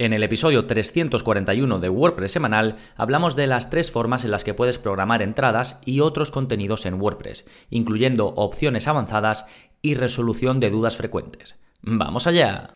[0.00, 4.54] En el episodio 341 de WordPress semanal hablamos de las tres formas en las que
[4.54, 9.46] puedes programar entradas y otros contenidos en WordPress, incluyendo opciones avanzadas
[9.82, 11.58] y resolución de dudas frecuentes.
[11.82, 12.74] ¡Vamos allá!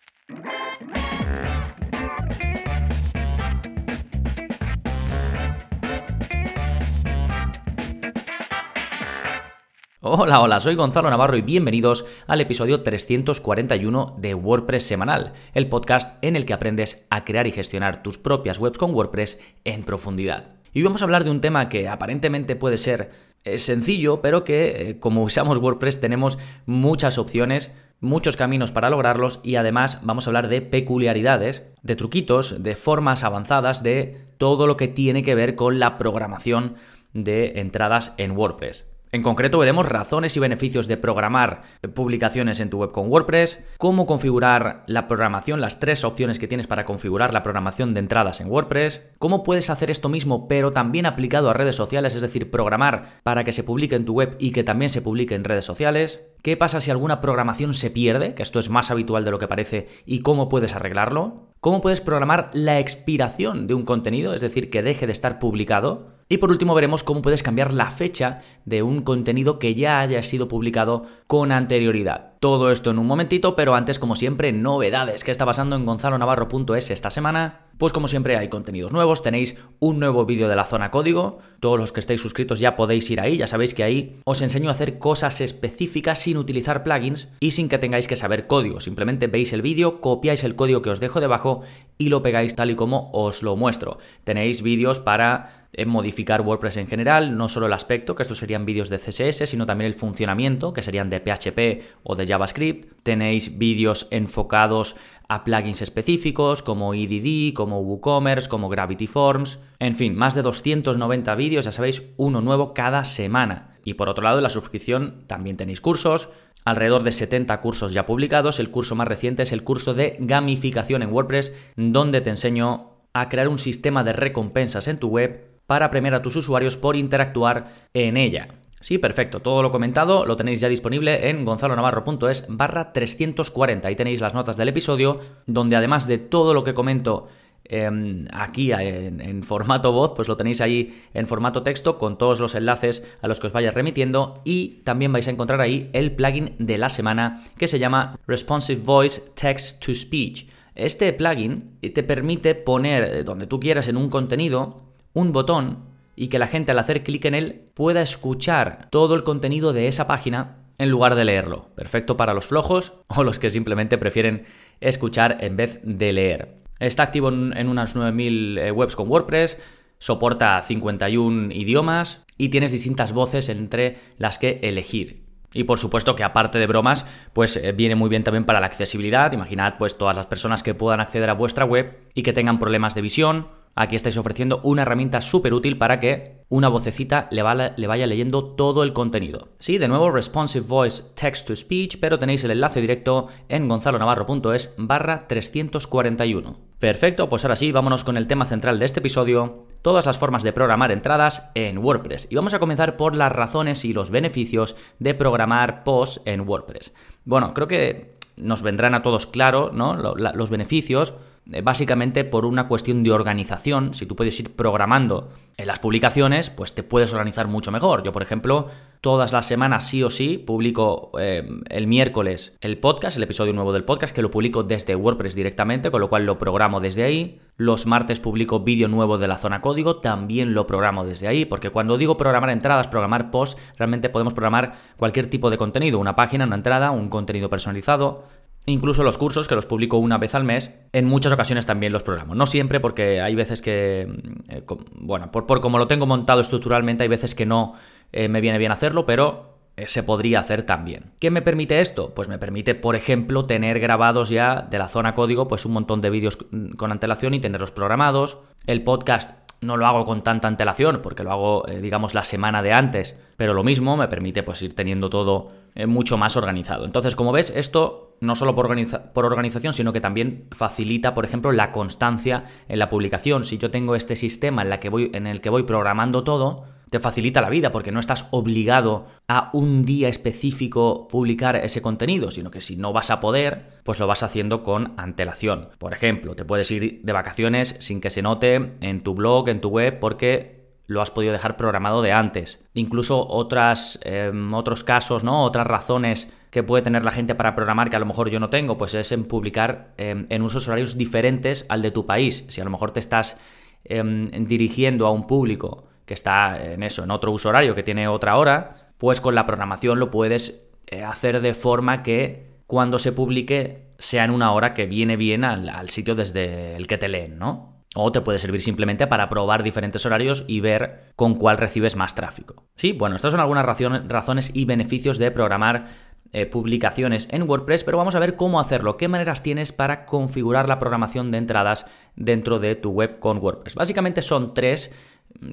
[10.05, 16.21] Hola, hola, soy Gonzalo Navarro y bienvenidos al episodio 341 de WordPress Semanal, el podcast
[16.21, 20.57] en el que aprendes a crear y gestionar tus propias webs con WordPress en profundidad.
[20.73, 23.11] Y hoy vamos a hablar de un tema que aparentemente puede ser
[23.45, 29.39] eh, sencillo, pero que eh, como usamos WordPress tenemos muchas opciones, muchos caminos para lograrlos
[29.41, 34.75] y además vamos a hablar de peculiaridades, de truquitos, de formas avanzadas, de todo lo
[34.75, 36.75] que tiene que ver con la programación
[37.13, 38.92] de entradas en WordPress.
[39.13, 41.61] En concreto veremos razones y beneficios de programar
[41.93, 46.65] publicaciones en tu web con WordPress, cómo configurar la programación, las tres opciones que tienes
[46.65, 51.05] para configurar la programación de entradas en WordPress, cómo puedes hacer esto mismo pero también
[51.05, 54.49] aplicado a redes sociales, es decir, programar para que se publique en tu web y
[54.49, 58.41] que también se publique en redes sociales, qué pasa si alguna programación se pierde, que
[58.41, 62.49] esto es más habitual de lo que parece, y cómo puedes arreglarlo, cómo puedes programar
[62.51, 66.12] la expiración de un contenido, es decir, que deje de estar publicado.
[66.29, 70.23] Y por último veremos cómo puedes cambiar la fecha de un contenido que ya haya
[70.23, 72.32] sido publicado con anterioridad.
[72.43, 75.23] Todo esto en un momentito, pero antes, como siempre, novedades.
[75.23, 77.67] ¿Qué está pasando en gonzalonavarro.es esta semana?
[77.77, 81.79] Pues como siempre hay contenidos nuevos, tenéis un nuevo vídeo de la zona código, todos
[81.79, 84.73] los que estéis suscritos ya podéis ir ahí, ya sabéis que ahí os enseño a
[84.73, 89.53] hacer cosas específicas sin utilizar plugins y sin que tengáis que saber código, simplemente veis
[89.53, 91.61] el vídeo, copiáis el código que os dejo debajo
[91.97, 93.97] y lo pegáis tal y como os lo muestro.
[94.23, 98.65] Tenéis vídeos para eh, modificar WordPress en general, no solo el aspecto, que estos serían
[98.65, 103.01] vídeos de CSS, sino también el funcionamiento, que serían de PHP o de JavaScript.
[103.03, 104.95] Tenéis vídeos enfocados
[105.29, 111.35] a plugins específicos como EDD, como WooCommerce, como Gravity Forms, en fin, más de 290
[111.35, 113.77] vídeos, ya sabéis, uno nuevo cada semana.
[113.83, 116.29] Y por otro lado, en la suscripción también tenéis cursos,
[116.65, 118.59] alrededor de 70 cursos ya publicados.
[118.59, 123.29] El curso más reciente es el curso de gamificación en WordPress, donde te enseño a
[123.29, 127.67] crear un sistema de recompensas en tu web para premiar a tus usuarios por interactuar
[127.93, 128.47] en ella.
[128.83, 129.39] Sí, perfecto.
[129.39, 133.87] Todo lo comentado lo tenéis ya disponible en gonzalonavarro.es barra 340.
[133.87, 137.29] Ahí tenéis las notas del episodio, donde además de todo lo que comento
[137.63, 142.55] em, aquí en, formato voz, pues lo tenéis ahí en formato texto con todos los
[142.55, 146.53] enlaces a los que os vaya remitiendo y también vais a encontrar ahí el plugin
[146.59, 150.49] de la semana que se llama Responsive Voice Text to Speech.
[150.75, 156.27] Este plugin te permite poner eh, donde tú quieras en un contenido un botón y
[156.27, 160.07] que la gente al hacer clic en él pueda escuchar todo el contenido de esa
[160.07, 161.69] página en lugar de leerlo.
[161.75, 164.45] Perfecto para los flojos o los que simplemente prefieren
[164.79, 166.57] escuchar en vez de leer.
[166.79, 169.57] Está activo en unas 9.000 eh, webs con WordPress,
[169.99, 175.23] soporta 51 idiomas y tienes distintas voces entre las que elegir.
[175.53, 178.65] Y por supuesto que aparte de bromas, pues eh, viene muy bien también para la
[178.65, 179.31] accesibilidad.
[179.31, 182.95] Imaginad pues todas las personas que puedan acceder a vuestra web y que tengan problemas
[182.95, 188.07] de visión Aquí estáis ofreciendo una herramienta súper útil para que una vocecita le, vaya
[188.07, 189.49] leyendo todo el contenido.
[189.57, 194.75] Sí, de nuevo, Responsive Voice Text to Speech, pero tenéis el enlace directo en gonzalonavarro.es
[194.77, 196.55] barra 341.
[196.77, 200.43] Perfecto, pues ahora sí, vámonos con el tema central de este episodio, todas las formas
[200.43, 202.27] de programar entradas en WordPress.
[202.29, 206.93] Y vamos a comenzar por las razones y los beneficios de programar posts en WordPress.
[207.25, 209.95] Bueno, creo que nos vendrán a todos claro, ¿no?
[209.95, 211.13] Los beneficios
[211.45, 213.93] básicamente por una cuestión de organización.
[213.93, 218.03] Si tú puedes ir programando en las publicaciones, pues te puedes organizar mucho mejor.
[218.03, 218.69] Yo, por ejemplo,
[219.01, 223.73] todas las semanas sí o sí publico eh, el miércoles el podcast, el episodio nuevo
[223.73, 227.41] del podcast, que lo publico desde WordPress directamente, con lo cual lo programo desde ahí.
[227.55, 231.69] Los martes publico vídeo nuevo de la zona código, también lo programo desde ahí, porque
[231.69, 236.45] cuando digo programar entradas, programar posts, realmente podemos programar cualquier tipo de contenido, una página,
[236.45, 238.23] una entrada, un contenido personalizado.
[238.65, 242.03] Incluso los cursos, que los publico una vez al mes, en muchas ocasiones también los
[242.03, 242.33] programo.
[242.33, 244.07] No siempre, porque hay veces que,
[244.47, 244.63] eh,
[244.93, 247.73] bueno, por, como lo tengo montado estructuralmente, hay veces que no
[248.13, 251.11] eh, me viene bien hacerlo, pero eh, se podría hacer también.
[251.19, 252.13] ¿Qué me permite esto?
[252.13, 255.99] Pues me permite, por ejemplo, tener grabados ya de la zona código, pues un montón
[255.99, 256.37] de vídeos
[256.77, 258.37] con antelación y tenerlos programados.
[258.65, 262.73] El podcast no lo hago con tanta antelación porque lo hago, digamos, la semana de
[262.73, 265.51] antes, pero lo mismo me permite pues ir teniendo todo
[265.87, 266.83] mucho más organizado.
[266.83, 268.73] Entonces, como ves, esto no solo por,
[269.13, 273.43] por, organización, sino que también facilita, por ejemplo, la constancia en la publicación.
[273.43, 276.65] Si yo tengo este sistema en, la que voy, en el que voy programando todo,
[276.89, 282.29] te facilita la vida porque no estás obligado a un día específico publicar ese contenido,
[282.29, 285.69] sino que si no vas a poder, pues lo vas haciendo con antelación.
[285.79, 289.59] Por ejemplo, te puedes ir de vacaciones sin que se note en tu blog, en
[289.59, 292.63] tu web, porque lo has podido dejar programado de antes.
[292.73, 295.43] Incluso otras, em, otros casos, ¿no?
[295.43, 298.51] Otras razones que puede tener la gente para programar que a lo mejor yo no
[298.51, 302.45] tengo, pues es en publicar em, en usos horarios diferentes al de tu país.
[302.49, 303.37] Si a lo mejor te estás
[303.85, 308.07] em, dirigiendo a un público que está en eso, en otro uso horario, que tiene
[308.07, 313.13] otra hora, pues con la programación lo puedes eh, hacer de forma que cuando se
[313.13, 317.39] publique sea en una hora que viene bien al, sitio desde el que te leen,
[317.39, 317.81] ¿no?
[317.95, 322.13] O te puede servir simplemente para probar diferentes horarios y ver con cuál recibes más
[322.13, 322.67] tráfico.
[322.75, 327.97] Sí, bueno, estas son algunas razones y beneficios de programar eh, publicaciones en WordPress, pero
[327.97, 331.85] vamos a ver cómo hacerlo, qué maneras tienes para configurar la programación de entradas
[332.15, 333.75] dentro de tu web con WordPress.
[333.75, 334.91] Básicamente son tres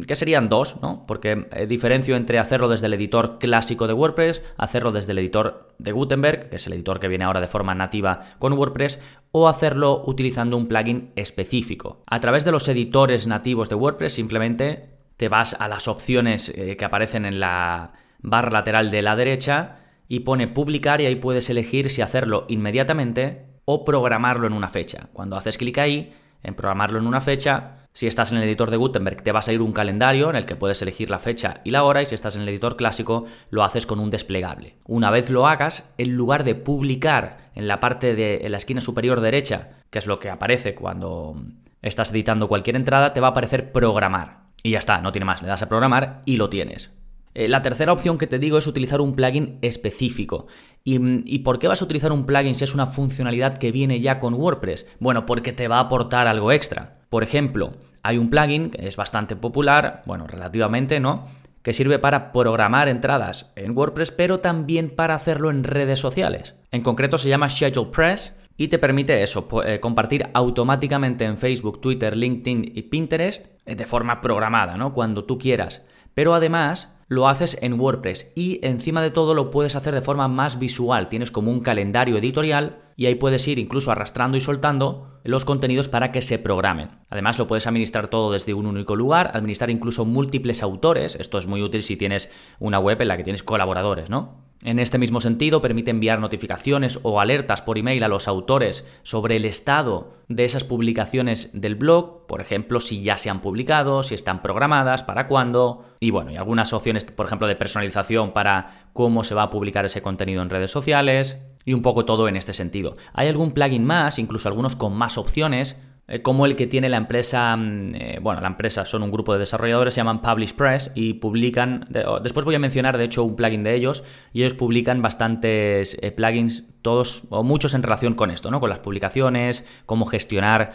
[0.07, 1.05] que serían dos, ¿no?
[1.07, 5.69] Porque eh, diferencio entre hacerlo desde el editor clásico de WordPress, hacerlo desde el editor
[5.79, 9.01] de Gutenberg, que es el editor que viene ahora de forma nativa con WordPress,
[9.33, 12.03] o hacerlo utilizando un plugin específico.
[12.07, 16.77] A través de los editores nativos de WordPress simplemente te vas a las opciones eh,
[16.77, 19.77] que aparecen en la barra lateral de la derecha
[20.11, 25.09] y pone publicar y ahí puedes elegir si hacerlo inmediatamente o programarlo en una fecha.
[25.13, 26.13] Cuando haces clic ahí,
[26.43, 29.43] en programarlo en una fecha, si estás en el editor de Gutenberg te va a
[29.43, 32.17] salir un calendario en el que puedes elegir la fecha y la hora y si
[32.17, 34.75] estás en el editor clásico lo haces con un desplegable.
[34.85, 39.21] Una vez lo hagas, en lugar de publicar en la parte de la esquina superior
[39.21, 41.41] derecha, que es lo que aparece cuando
[41.83, 44.41] estás editando cualquier entrada, te va a aparecer programar.
[44.65, 47.00] Y ya está, no tiene más, le das a programar y lo tienes.
[47.35, 50.47] Eh, la tercera opción que te digo es utilizar un plugin específico.
[50.83, 50.99] ¿Y,
[51.33, 54.19] ¿Y, por qué vas a utilizar un plugin si es una funcionalidad que viene ya
[54.19, 54.87] con WordPress?
[54.99, 56.99] Bueno, porque te va a aportar algo extra.
[57.09, 57.73] Por ejemplo,
[58.03, 61.27] hay un plugin que es bastante popular, bueno, relativamente, ¿no?
[61.63, 66.55] Que sirve para programar entradas en WordPress, pero también para hacerlo en redes sociales.
[66.71, 71.81] En concreto se llama Schedule Press y te permite eso, eh, compartir automáticamente en Facebook,
[71.81, 74.93] Twitter, LinkedIn y Pinterest eh, de forma programada, ¿no?
[74.93, 75.83] Cuando tú quieras.
[76.15, 80.29] Pero además lo haces en WordPress y encima de todo lo puedes hacer de forma
[80.29, 81.09] más visual.
[81.09, 85.89] Tienes como un calendario editorial y ahí puedes ir incluso arrastrando y soltando los contenidos
[85.89, 86.91] para que se programen.
[87.09, 91.17] Además lo puedes administrar todo desde un único lugar, administrar incluso múltiples autores.
[91.17, 94.51] Esto es muy útil si tienes una web en la que tienes colaboradores, ¿no?
[94.63, 99.37] En este mismo sentido, permite enviar notificaciones o alertas por email a los autores sobre
[99.37, 104.15] el estado de esas publicaciones del blog, por ejemplo, si ya se han publicado, si
[104.15, 109.25] están programadas, para cuándo, y bueno, y algunas opciones, por ejemplo, de personalización para cómo
[109.25, 112.53] se va a publicar ese contenido en redes sociales, y un poco todo en este
[112.53, 112.95] sentido.
[113.13, 115.77] Hay algún plugin más, incluso algunos con más opciones,
[116.11, 119.33] eh, como el que tiene la empresa, mm, eh, bueno, la empresa son un grupo
[119.33, 121.87] de desarrolladores, se llaman Publish Press y publican,
[122.23, 124.03] después voy a mencionar de hecho un plugin de ellos,
[124.33, 128.59] y ellos publican bastantes eh, plugins, todos o muchos en relación con esto, ¿no?
[128.59, 130.73] Con las publicaciones, cómo gestionar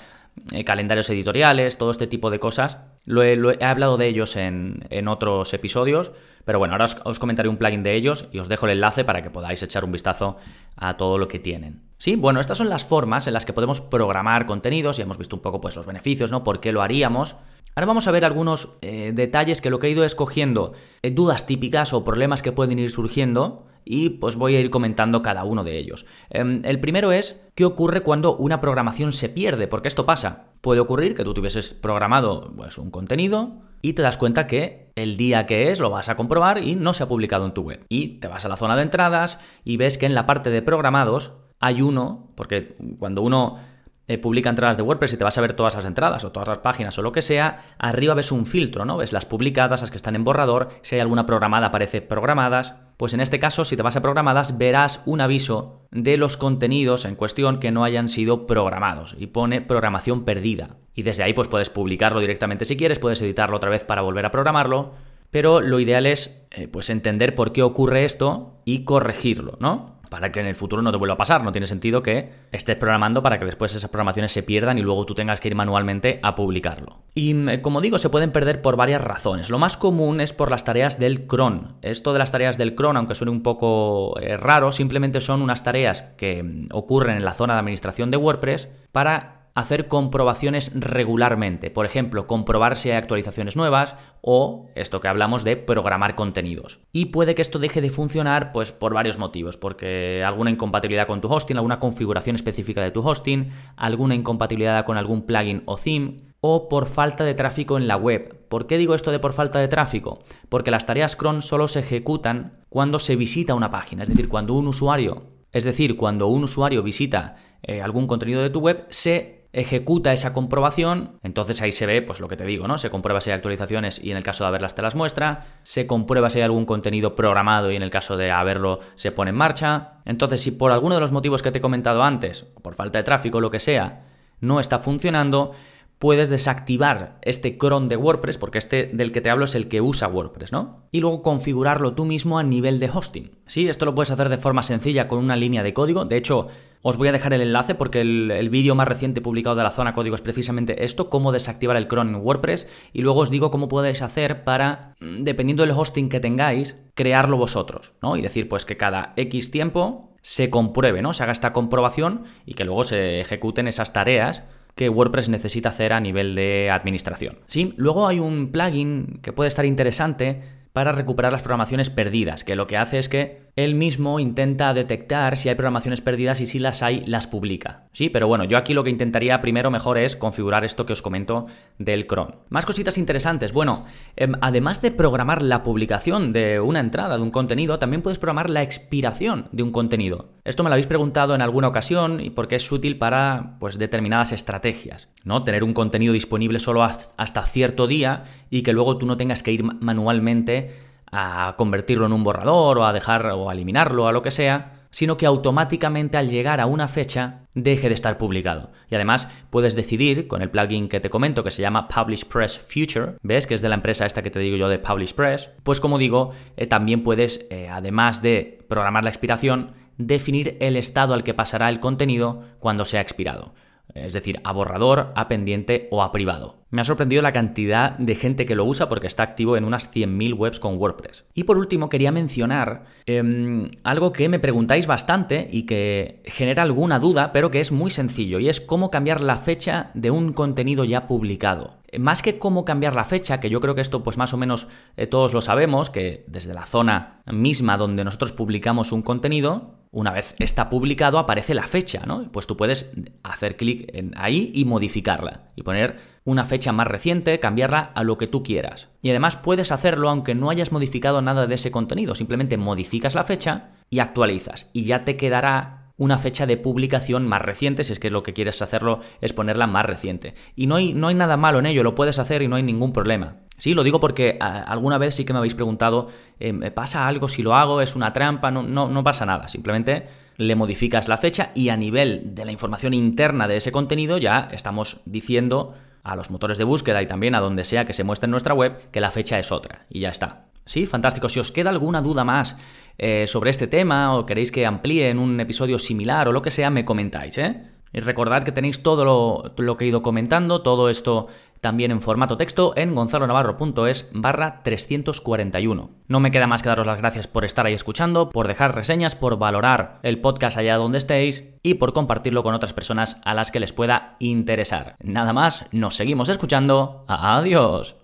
[0.65, 2.79] calendarios editoriales, todo este tipo de cosas.
[3.05, 6.11] Lo he, hablado de ellos en, otros episodios,
[6.43, 9.21] pero bueno, ahora os, comentaré un plugin de ellos y os dejo el enlace para
[9.21, 10.37] que podáis echar un vistazo
[10.75, 11.83] a todo lo que tienen.
[11.97, 15.35] Sí, bueno, estas son las formas en las que podemos programar contenidos y hemos visto
[15.35, 16.43] un poco pues los beneficios, ¿no?
[16.43, 17.35] ¿Por qué lo haríamos?
[17.75, 21.45] Ahora vamos a ver algunos eh, detalles que lo que he ido escogiendo, eh, dudas
[21.45, 25.63] típicas o problemas que pueden ir surgiendo y pues voy a ir comentando cada uno
[25.63, 26.05] de ellos.
[26.29, 30.47] Em, el primero es qué ocurre cuando una programación se pierde, porque esto pasa.
[30.61, 35.15] Puede ocurrir que tú tuvieses programado pues, un contenido y te das cuenta que el
[35.15, 37.85] día que es lo vas a comprobar y no se ha publicado en tu web.
[37.87, 40.63] Y te vas a la zona de entradas y ves que en la parte de
[40.63, 43.59] programados hay uno, porque cuando uno
[44.07, 46.47] eh, publica entradas de WordPress y te vas a ver todas las entradas o todas
[46.47, 48.97] las páginas o lo que sea, arriba ves un filtro, ¿no?
[48.97, 52.75] Ves las publicadas, las que están en borrador, si hay alguna programada aparece programadas.
[52.97, 57.05] Pues en este caso, si te vas a programadas, verás un aviso de los contenidos
[57.05, 60.77] en cuestión que no hayan sido programados y pone programación perdida.
[60.93, 64.25] Y desde ahí pues puedes publicarlo directamente si quieres, puedes editarlo otra vez para volver
[64.25, 64.93] a programarlo,
[65.29, 69.95] pero lo ideal es eh, pues entender por qué ocurre esto y corregirlo, ¿no?
[70.09, 71.43] para que en el futuro no te vuelva a pasar.
[71.43, 75.05] No tiene sentido que estés programando para que después esas programaciones se pierdan y luego
[75.05, 77.04] tú tengas que ir manualmente a publicarlo.
[77.15, 79.49] Y mm, como digo, se pueden perder por varias razones.
[79.49, 81.77] Lo más común es por las tareas del cron.
[81.81, 85.63] Esto de las tareas del cron, aunque suene un poco eh, raro, simplemente son unas
[85.63, 91.71] tareas que mm, ocurren en la zona de administración de WordPress para hacer comprobaciones regularmente.
[91.71, 96.81] Por ejemplo, comprobar si hay actualizaciones nuevas o esto que hablamos de programar contenidos.
[96.91, 101.21] Y puede que esto deje de funcionar pues por varios motivos, porque alguna incompatibilidad con
[101.21, 106.34] tu hosting, alguna configuración específica de tu hosting, alguna incompatibilidad con algún plugin o theme
[106.47, 108.45] o por falta de tráfico en la web.
[108.49, 110.19] ¿Por qué digo esto de por falta de tráfico?
[110.47, 114.53] Porque las tareas cron solo se ejecutan cuando se visita una página, es decir, cuando
[114.53, 119.47] un usuario, es decir, cuando un usuario visita eh, algún contenido de tu web, se
[119.53, 122.77] ejecuta esa comprobación, entonces ahí se ve, pues lo que te digo, ¿no?
[122.77, 125.87] Se comprueba si hay actualizaciones y en el caso de haberlas te las muestra, se
[125.87, 129.37] comprueba si hay algún contenido programado y en el caso de haberlo se pone en
[129.37, 130.01] marcha.
[130.05, 133.03] Entonces, si por alguno de los motivos que te he comentado antes, por falta de
[133.03, 134.03] tráfico o lo que sea,
[134.41, 135.51] no está funcionando,
[135.99, 139.81] puedes desactivar este cron de WordPress, porque este del que te hablo es el que
[139.81, 140.87] usa WordPress, ¿no?
[140.91, 143.31] Y luego configurarlo tú mismo a nivel de hosting.
[143.45, 146.05] Sí, esto lo puedes hacer de forma sencilla con una línea de código.
[146.05, 146.47] De hecho,
[146.81, 149.93] os voy a dejar el enlace porque el, vídeo más reciente publicado de la zona
[149.93, 152.67] código es precisamente esto, cómo desactivar el cron en WordPress.
[152.93, 157.37] Y luego os digo cómo podéis hacer para, mm, dependiendo del hosting que tengáis, crearlo
[157.37, 158.17] vosotros, ¿no?
[158.17, 161.13] Y decir, pues que cada X tiempo se compruebe, ¿no?
[161.13, 164.43] Se haga esta comprobación y que luego se ejecuten esas tareas
[164.75, 167.39] que WordPress necesita hacer a nivel de administración.
[167.47, 167.73] ¿sí?
[167.77, 170.41] Luego hay un plugin que puede estar interesante
[170.73, 175.37] para recuperar las programaciones perdidas, que lo que hace es que él mismo intenta detectar
[175.37, 177.85] si hay programaciones perdidas y si las hay, las publica.
[177.93, 181.01] Sí, pero bueno, yo aquí lo que intentaría primero mejor es configurar esto que os
[181.01, 181.45] comento
[181.77, 182.35] del cron.
[182.49, 183.53] Más cositas interesantes.
[183.53, 183.85] Bueno,
[184.17, 188.49] em, además de programar la publicación de una entrada, de un contenido, también puedes programar
[188.49, 190.29] la expiración de un contenido.
[190.43, 194.33] Esto me lo habéis preguntado en alguna ocasión y porque es útil para pues, determinadas
[194.33, 195.07] estrategias.
[195.23, 195.45] ¿no?
[195.45, 199.53] Tener un contenido disponible solo hasta cierto día y que luego tú no tengas que
[199.53, 200.71] ir manualmente
[201.15, 204.73] a convertirlo en un borrador o a dejar o a eliminarlo a lo que sea,
[204.91, 208.71] sino que automáticamente al llegar a una fecha deje de estar publicado.
[208.89, 212.59] Y además puedes decidir con el plugin que te comento que se llama Publish Press
[212.59, 213.47] Future, ¿ves?
[213.47, 215.97] Que es de la empresa esta que te digo yo de Publish Press, pues como
[215.97, 221.33] digo, eh, también puedes, eh, además de programar la expiración, definir el estado al que
[221.33, 223.53] pasará el contenido cuando sea expirado
[223.95, 226.57] es decir, a borrador, a pendiente o a privado.
[226.69, 229.93] Me ha sorprendido la cantidad de gente que lo usa porque está activo en unas
[229.93, 231.25] 100.000 webs con WordPress.
[231.33, 236.99] Y por último, quería mencionar em, algo que me preguntáis bastante y que genera alguna
[236.99, 240.83] duda, pero que es muy sencillo, y es cómo cambiar la fecha de un contenido
[240.83, 241.77] ya publicado.
[241.97, 244.67] Más que cómo cambiar la fecha, que yo creo que esto pues más o menos
[244.97, 250.11] eh, todos lo sabemos, que desde la zona misma donde nosotros publicamos un contenido, una
[250.11, 252.29] vez está publicado aparece la fecha, ¿no?
[252.29, 252.91] Pues tú puedes
[253.23, 258.17] hacer clic en ahí y modificarla y poner una fecha más reciente, cambiarla a lo
[258.17, 258.89] que tú quieras.
[259.01, 263.23] Y además puedes hacerlo aunque no hayas modificado nada de ese contenido, simplemente modificas la
[263.23, 267.99] fecha y actualizas y ya te quedará una fecha de publicación más reciente, si es
[267.99, 270.33] que lo que quieres hacerlo es ponerla más reciente.
[270.57, 272.63] Y no hay, no hay nada malo en ello, lo puedes hacer y no hay
[272.63, 273.37] ningún problema.
[273.57, 276.09] Sí, lo digo porque alguna vez sí que me habéis preguntado,
[276.39, 277.81] eh, ¿me pasa algo si lo hago?
[277.81, 278.51] ¿Es una trampa?
[278.51, 280.07] No, no, pasa nada, simplemente
[280.37, 284.49] le modificas la fecha y a nivel de la información interna de ese contenido ya
[284.51, 288.25] estamos diciendo a los motores de búsqueda y también a donde sea que se muestre
[288.25, 290.47] en nuestra web que la fecha es otra y ya está.
[290.65, 291.29] Sí, fantástico.
[291.29, 292.57] Si os queda alguna duda más
[292.97, 296.51] eh, sobre este tema o queréis que amplíe en un episodio similar o lo que
[296.51, 297.61] sea, me comentáis, ¿eh?
[297.93, 301.27] Y recordad que tenéis todo lo que he ido comentando, todo esto
[301.65, 305.89] también en formato texto en gonzalonavarro.es barra 341.
[306.07, 309.15] No me queda más que daros las gracias por estar ahí escuchando, por dejar reseñas,
[309.15, 313.49] por valorar el podcast allá donde estéis y por compartirlo con otras personas a las
[313.49, 314.95] que les pueda interesar.
[315.01, 317.03] Nada más, nos seguimos escuchando.
[317.07, 317.95] Adiós.